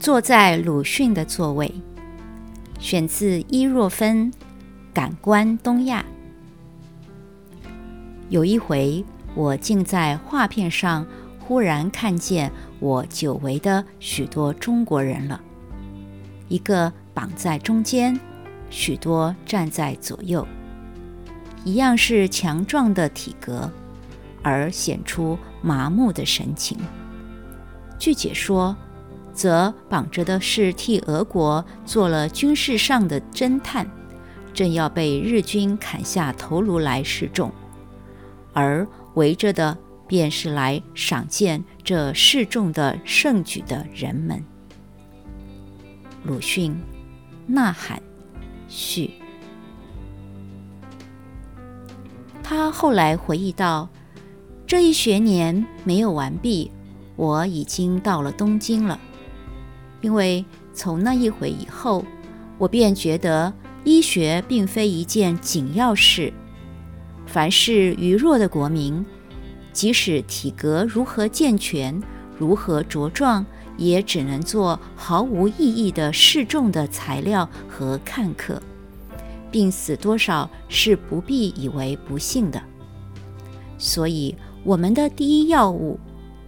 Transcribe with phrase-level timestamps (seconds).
[0.00, 1.70] 坐在鲁迅的座位，
[2.78, 4.32] 选自伊若芬
[4.94, 6.02] 《感官东亚》。
[8.30, 11.06] 有一回，我竟在画片上
[11.38, 15.38] 忽然看见我久违的许多中国人了，
[16.48, 18.18] 一个绑在中间，
[18.70, 20.48] 许多站在左右，
[21.62, 23.70] 一样是强壮的体格，
[24.42, 26.78] 而显出麻木的神情。
[27.98, 28.74] 据解说，
[29.32, 33.88] 则绑着的是替俄国做了军事上的侦探，
[34.52, 37.50] 正要被日军砍下头颅来示众。
[38.52, 39.76] 而围着的
[40.08, 44.44] 便是来赏见这示众的盛举的人们。
[46.24, 46.72] 鲁迅
[47.46, 47.98] 《呐喊》
[48.68, 49.12] 序。
[52.42, 53.88] 他后来回忆道
[54.66, 56.72] ：“这一学年没有完毕，
[57.14, 59.00] 我已经到了东京了。
[60.00, 62.04] 因为从那一回以后，
[62.58, 63.52] 我便觉得
[63.84, 66.32] 医学并非一件紧要事。”
[67.26, 69.04] 凡是愚弱的国民，
[69.72, 72.02] 即使体格如何健全、
[72.36, 78.60] 如何茁壮，也只能做毫无意义的示众的材料和看客。
[79.50, 82.60] 病死多少是不必以为不幸的。
[83.78, 85.98] 所以，我们的第一要务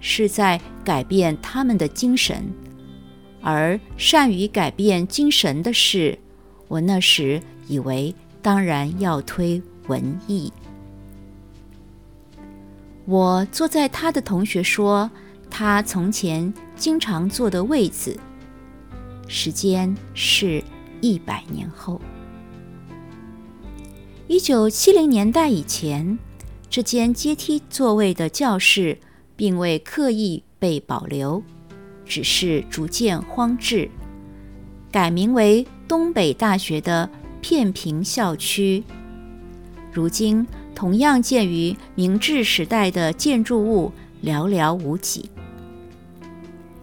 [0.00, 2.44] 是在改变他们的精神，
[3.48, 6.18] 而善于改变精神的事，
[6.66, 10.52] 我那时以为当然要推文艺。
[13.04, 15.08] 我坐在他的同学说
[15.48, 18.18] 他从前经常坐的位子，
[19.28, 20.60] 时间是
[21.00, 22.00] 一百年后，
[24.26, 26.18] 一九七零年代以前，
[26.68, 28.98] 这间阶梯座位的教室
[29.36, 31.40] 并未刻意被保留，
[32.06, 33.90] 只是逐渐荒置，
[34.90, 38.84] 改名为东北大学的片平校区，
[39.92, 40.46] 如今。
[40.74, 43.90] 同样建于明治时代的建筑物
[44.22, 45.30] 寥寥无几。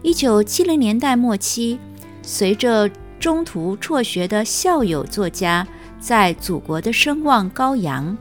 [0.00, 1.76] 一九七零年代末期，
[2.22, 5.66] 随着中途辍学的校友作家
[5.98, 8.16] 在祖国的声望高扬，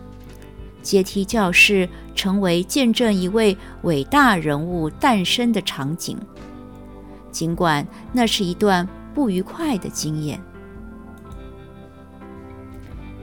[0.82, 6.18] 阶梯教室成为见证一位伟大人物诞生的场景。
[7.32, 10.40] 尽管那是一段不愉快的经验。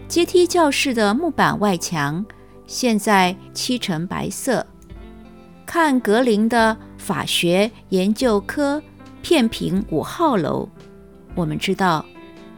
[0.08, 2.24] 阶梯教室的木板外墙。
[2.68, 4.66] 现在漆成白色。
[5.64, 8.82] 看格林的法学研究科
[9.22, 10.68] 片平五号楼，
[11.36, 12.04] 我们知道，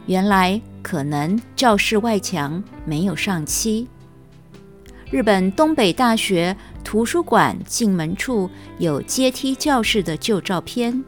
[0.07, 3.87] 原来可能教室外墙没有上漆。
[5.11, 8.49] 日本东北大学图书馆进门处
[8.79, 11.03] 有阶梯教室的旧照片，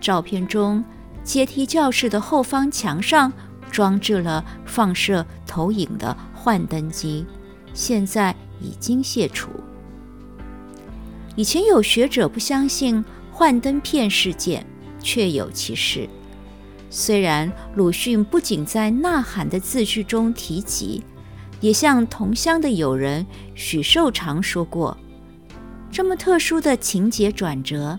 [0.00, 0.84] 照片中
[1.22, 3.32] 阶梯教室的后方墙上
[3.70, 7.26] 装置了放射投影的幻灯机。
[7.74, 9.50] 现在已经卸除。
[11.36, 14.66] 以前有学者不相信幻灯片事件，
[15.00, 16.08] 确有其事。
[16.90, 21.04] 虽然鲁迅不仅在《呐喊》的字句中提及，
[21.60, 24.96] 也向同乡的友人许寿裳说过，
[25.92, 27.96] 这么特殊的情节转折，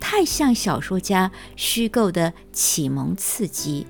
[0.00, 3.86] 太像小说家虚构的启蒙刺激。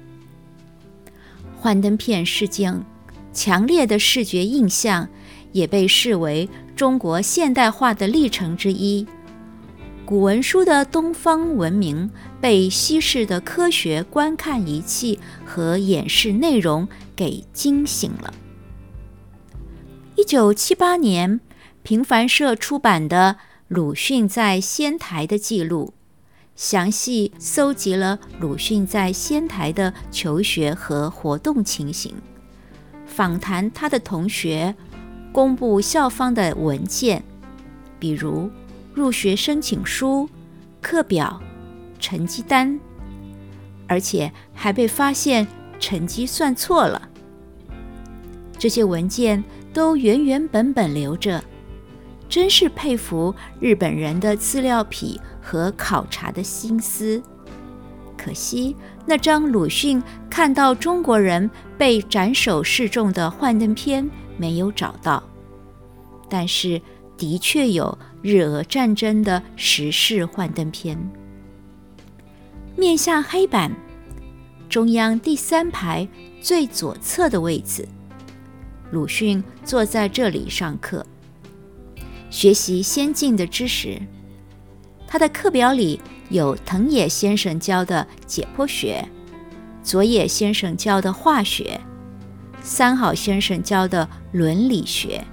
[1.56, 2.84] 幻灯片事件
[3.32, 5.08] 强烈的视觉印象。
[5.52, 9.06] 也被视为中国现代化的历程之一。
[10.04, 16.86] 古文书的东方文明被西式的科学观看仪器和演示内容
[17.16, 18.32] 给惊醒了。
[20.16, 21.40] 一九七八年，
[21.82, 23.36] 平凡社出版的
[23.66, 25.94] 鲁迅在仙台的记录，
[26.58, 32.12] 详细搜集了鲁迅在仙台的求学和活动情形，
[33.06, 34.74] 访谈他的同学。
[35.30, 37.22] 公布校方的文件，
[38.00, 38.50] 比如
[38.92, 40.28] 入学申请书、
[40.80, 41.40] 课表、
[42.00, 42.80] 成绩单，
[43.86, 45.46] 而且还被发现
[45.78, 47.08] 成绩算错了。
[48.58, 51.44] 这些文件都原原本本留着，
[52.28, 57.22] 真是佩服日本人的资料癖和考察的心思。
[58.18, 64.06] 可惜那张鲁迅看到中国人被斩首示众的幻灯片。
[64.40, 65.20] 没有找到，
[66.28, 66.80] 但是
[67.16, 70.96] 的确有日俄战争的时事幻灯片。
[72.76, 73.72] 面向黑板，
[74.68, 76.06] 中央第三排
[76.40, 77.88] 最左侧的位置，
[78.92, 81.04] 鲁迅坐在这里上课，
[82.30, 84.00] 学习先进的知识。
[85.10, 89.02] 他的课表里有藤野先生教的解剖学，
[89.82, 91.80] 佐野先生教的化学，
[92.62, 95.24] 三好先生教的伦理学。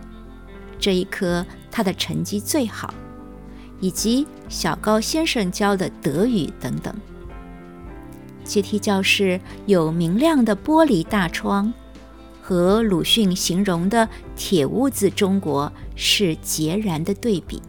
[0.79, 2.93] 这一科他的成绩最好，
[3.81, 6.95] 以及小高先生教的德语等等。
[8.45, 11.73] 阶梯教室有明亮的玻璃大窗，
[12.41, 14.07] 和鲁迅形容的
[14.37, 17.61] 铁屋子中国是截然的对比。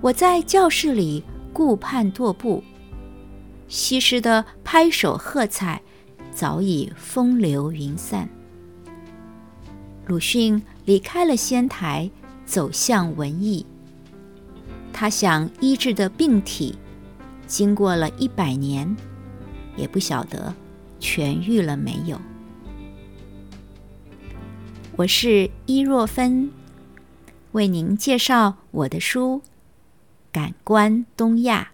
[0.00, 2.62] 我在教室里顾盼踱步，
[3.66, 5.82] 西施的拍手喝彩
[6.30, 8.28] 早已风流云散。
[10.06, 12.08] 鲁迅离开了仙台，
[12.46, 13.66] 走向文艺。
[14.92, 16.76] 他想医治的病体。
[17.48, 18.94] 经过了一百年，
[19.74, 20.54] 也不晓得
[21.00, 22.20] 痊愈了没有。
[24.96, 26.50] 我是伊若芬，
[27.52, 29.40] 为您介绍我的书
[30.38, 31.68] 《感官东亚》。